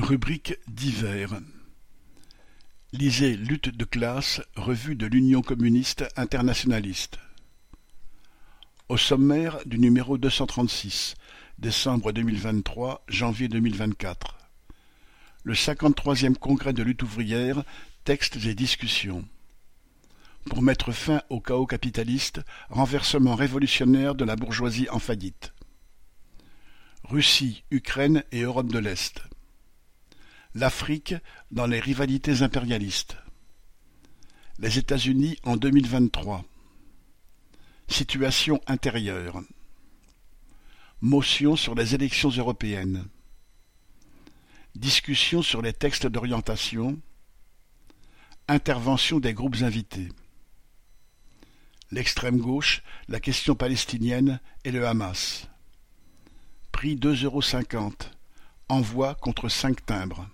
[0.00, 1.40] Rubrique divers.
[2.92, 7.18] Lisez Lutte de classe, revue de l'Union communiste internationaliste.
[8.88, 11.16] Au sommaire du numéro deux cent trente-six,
[11.58, 14.38] décembre deux mille vingt-trois, janvier deux mille vingt-quatre.
[15.42, 17.64] Le cinquante-troisième congrès de lutte ouvrière,
[18.04, 19.26] textes et discussions.
[20.44, 22.40] Pour mettre fin au chaos capitaliste,
[22.70, 25.52] renversement révolutionnaire de la bourgeoisie en faillite.
[27.02, 29.22] Russie, Ukraine et Europe de l'Est.
[30.54, 31.14] L'Afrique
[31.50, 33.16] dans les rivalités impérialistes.
[34.58, 36.44] Les États-Unis en deux mille vingt-trois.
[37.86, 39.42] Situation intérieure.
[41.00, 43.06] Motion sur les élections européennes.
[44.74, 46.98] Discussion sur les textes d'orientation.
[48.48, 50.08] Intervention des groupes invités.
[51.90, 55.46] L'extrême gauche, la question palestinienne et le Hamas.
[56.72, 58.10] Prix deux euros cinquante.
[58.68, 60.28] Envoi contre cinq timbres.